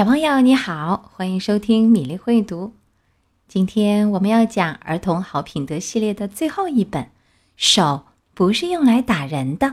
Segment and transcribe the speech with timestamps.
[0.00, 2.72] 小朋友你好，欢迎收听米粒会读。
[3.46, 7.04] 今天我们要讲儿童好品德系列的最后一本，
[7.54, 9.66] 《手不是用来打人的》。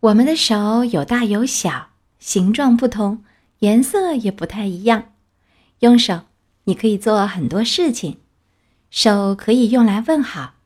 [0.00, 3.24] 我们的手有大有小，形状不同，
[3.60, 5.14] 颜色也不太一样。
[5.78, 6.24] 用手，
[6.64, 8.18] 你可以做很多事情。
[8.90, 10.56] 手可以用来问好，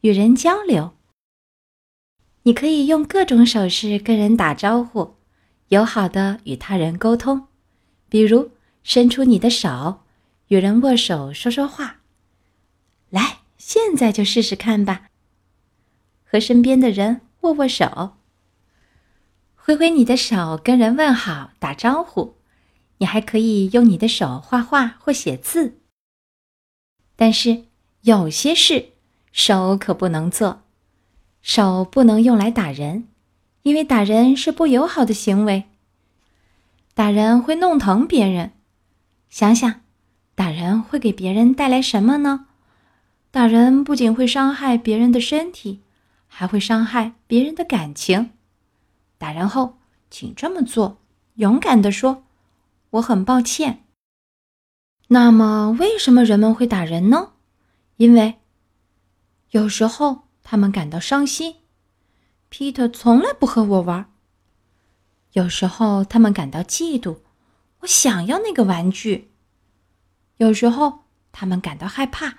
[0.00, 0.92] 与人交流。
[2.44, 5.16] 你可以用各种手势跟人打招呼，
[5.68, 7.48] 友好的与他人沟通。
[8.08, 8.50] 比如，
[8.82, 10.00] 伸出你的手，
[10.48, 12.00] 与人握手，说说话。
[13.10, 15.08] 来，现在就试试看吧。
[16.24, 18.16] 和身边的人握握手，
[19.54, 22.36] 挥挥你的手，跟人问好，打招呼。
[22.98, 25.78] 你还可以用你的手画画或写字。
[27.14, 27.64] 但是。
[28.02, 28.90] 有些事，
[29.32, 30.62] 手可不能做。
[31.42, 33.08] 手不能用来打人，
[33.62, 35.64] 因为打人是不友好的行为。
[36.96, 38.52] 打人会弄疼别人。
[39.28, 39.82] 想想，
[40.34, 42.46] 打人会给别人带来什么呢？
[43.30, 45.82] 打人不仅会伤害别人的身体，
[46.26, 48.30] 还会伤害别人的感情。
[49.18, 49.76] 打人后，
[50.10, 50.96] 请这么做：
[51.34, 52.24] 勇敢地说
[52.88, 53.84] “我很抱歉”。
[55.08, 57.32] 那么，为什么人们会打人呢？
[57.98, 58.36] 因为
[59.50, 61.56] 有时候他们感到伤心
[62.50, 64.10] ，Peter 从来不和我玩。
[65.36, 67.18] 有时候他们感到嫉妒，
[67.80, 69.32] 我想要那个玩具。
[70.38, 72.38] 有时候他们感到害怕，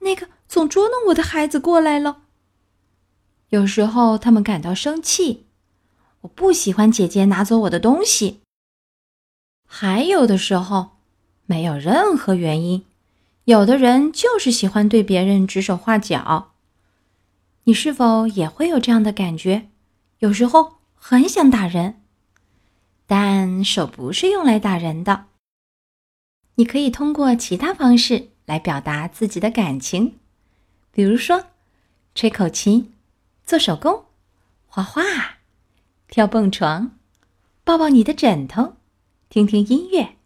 [0.00, 2.22] 那个总捉弄我的孩子过来了。
[3.50, 5.46] 有时候他们感到生气，
[6.22, 8.40] 我不喜欢姐姐拿走我的东西。
[9.64, 10.96] 还有的时候，
[11.46, 12.84] 没有任何原因。
[13.44, 16.54] 有的人就是喜欢对别人指手画脚，
[17.62, 19.68] 你是否也会有这样的感觉？
[20.18, 22.00] 有时候很想打人，
[23.06, 25.26] 但手不是用来打人的。
[26.56, 30.18] 你可以通过其他方式来表达自己的感情，
[30.90, 31.46] 比如说
[32.14, 32.92] 吹口琴、
[33.44, 34.04] 做手工、
[34.66, 35.02] 画画、
[36.08, 36.98] 跳蹦床、
[37.64, 38.76] 抱抱你的枕头、
[39.28, 40.16] 听听音乐，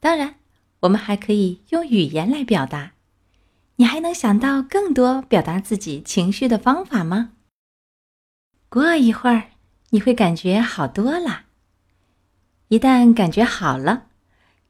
[0.00, 0.36] 当然。
[0.80, 2.92] 我们还可以用语言来表达，
[3.76, 7.32] 你还能想到更多表达自己情绪的方法吗？
[8.68, 9.44] 过一会儿
[9.88, 11.43] 你会感觉好多了。
[12.74, 14.08] 一旦感觉好了，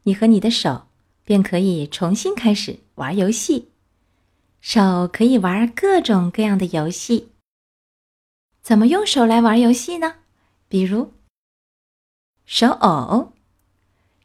[0.03, 0.89] 你和你的手
[1.25, 3.71] 便可以重新开始玩游戏。
[4.61, 7.33] 手可以玩各种各样的游戏。
[8.61, 10.17] 怎么用手来玩游戏呢？
[10.69, 11.15] 比如
[12.45, 13.33] 手偶、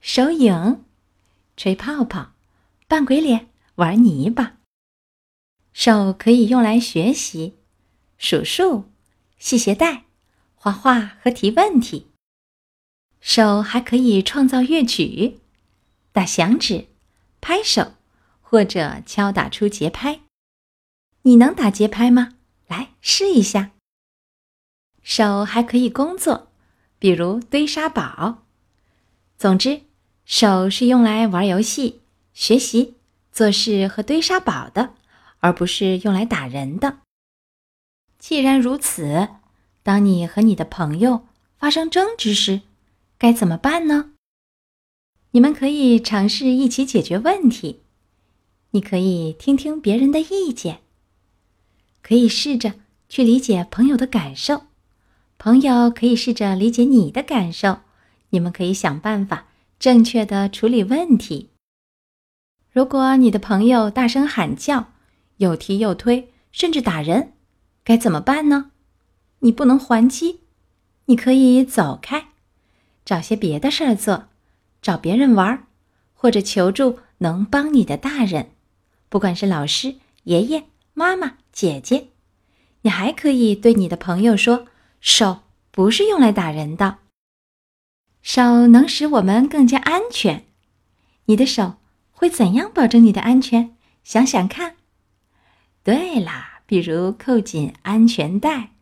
[0.02, 0.84] 手影。
[1.56, 2.34] 吹泡泡、
[2.86, 4.58] 扮鬼脸、玩泥巴。
[5.72, 7.58] 手可以用来学习、
[8.18, 8.92] 数数、
[9.38, 10.04] 系鞋带、
[10.56, 12.09] 画画和提问题。
[13.20, 15.40] 手还可以创造乐曲、
[16.12, 16.88] 打响指、
[17.42, 17.94] 拍手，
[18.42, 20.22] 或者敲打出节拍。
[21.24, 22.34] 你能打节拍吗？
[22.68, 23.72] 来试一下。
[25.02, 26.52] 手还可以工作，
[26.98, 28.44] 比如堆沙堡。
[29.38, 29.82] 总之。
[30.26, 32.02] 手是用来玩游戏、
[32.36, 32.94] 学习、
[33.32, 34.94] 做事和堆沙堡的，
[35.40, 37.00] 而不是用来打人的。
[38.20, 39.28] 既然如此，
[39.82, 41.26] 当你和你的朋友
[41.58, 42.62] 发生争执时，
[43.20, 44.14] 该怎么办呢？
[45.32, 47.82] 你们可以尝试一起解决问题。
[48.72, 50.80] 你可以听听别人的意见，
[52.02, 52.76] 可以试着
[53.10, 54.64] 去理解朋友的感受，
[55.38, 57.82] 朋友可以试着理解你的感受。
[58.30, 59.48] 你们可以想办法。
[59.78, 61.52] 正确的处理问题。
[62.72, 64.92] 如果你的朋友大声喊叫，
[65.38, 67.32] 又踢又推，甚至打人，
[67.86, 68.72] 该怎么办呢？
[69.40, 70.42] 你不能还击，
[71.06, 72.28] 你可以走开，
[73.10, 74.28] 找些别的事儿做，
[74.84, 75.66] 找别人玩，
[76.14, 78.52] 或者求助能帮你的大人，
[79.10, 82.10] 不管是老师、爷爷、妈妈、姐姐。
[82.84, 84.68] 你还可以对你的朋友说
[85.02, 85.40] ：“手
[85.72, 87.00] 不是用来打人的。”
[88.22, 90.46] 手能使我们更加安全。
[91.26, 91.78] 你的手
[92.12, 93.76] 会怎样保证你的安全？
[94.04, 94.76] 想想看。
[95.82, 98.74] 对啦，比如扣紧安全带，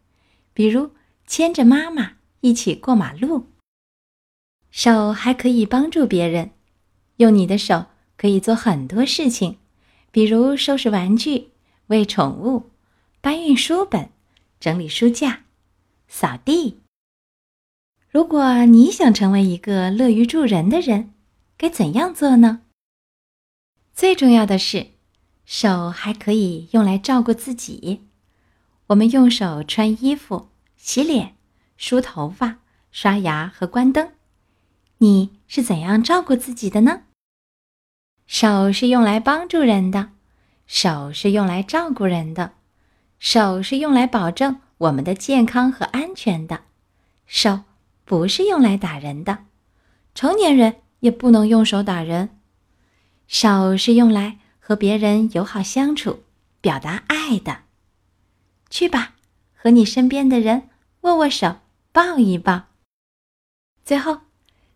[0.53, 0.91] 比如
[1.25, 3.53] 牵着妈妈一起过马路。
[4.77, 6.51] 手还可以帮助别人，
[7.15, 9.57] 用你的手可以做很多事情，
[10.11, 11.47] 比如收拾玩具、
[11.87, 12.69] 喂宠物、
[13.19, 14.11] 搬运书本、
[14.59, 15.45] 整理书架、
[16.07, 16.77] 扫地。
[18.11, 21.11] 如果你想成为一个乐于助人的人，
[21.57, 22.61] 该怎样做呢？
[23.95, 24.91] 最重要的是，
[25.43, 28.05] 手还可以用来照顾自己。
[28.85, 31.35] 我们用手穿衣服、洗脸、
[31.77, 32.59] 梳头发、
[32.91, 34.11] 刷牙和关灯。
[34.99, 37.03] 你是怎样照顾自己的呢？
[38.25, 40.09] 手是用来帮助人的，
[40.65, 42.53] 手是用来照顾人的，
[43.19, 46.61] 手是用来保证我们的健康和安全的。
[47.27, 47.61] 手
[48.05, 49.45] 不是用来打人的，
[50.15, 52.39] 成年人也不能用手打人。
[53.27, 56.23] 手是用来和别人友好相处、
[56.59, 57.59] 表达爱的。
[58.69, 59.13] 去吧，
[59.55, 60.69] 和你身边的人
[61.01, 61.57] 握握手、
[61.91, 62.63] 抱一抱。
[63.85, 64.21] 最后，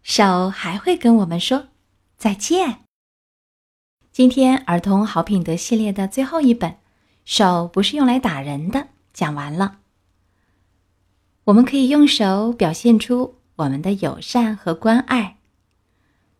[0.03, 1.67] 手还会跟我们说
[2.17, 2.79] 再见。
[4.11, 6.71] 今天儿童好品德系列的最后一本，
[7.23, 8.79] 《手不是用来打人的》
[9.13, 9.79] 讲完了。
[11.45, 15.37] 我们可以用手表现出我们的友善和关爱。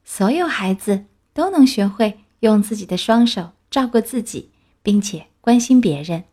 [0.03, 6.25] 所有孩子都能学会用自己的双手照顾自己，并且关心别人。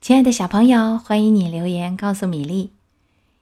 [0.00, 2.72] 亲爱的小朋友，欢迎你留言告诉米粒，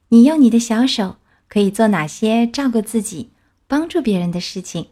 [0.09, 1.17] 你用你的小手
[1.51, 3.31] 可以做哪些照顾自己、
[3.67, 4.91] 帮助别人的事情。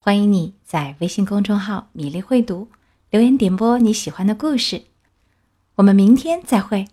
[0.00, 2.68] 欢迎你在微信公众号“米粒会读”
[3.10, 4.82] 留言点播你喜欢的故事，
[5.76, 6.88] 我们明天再会。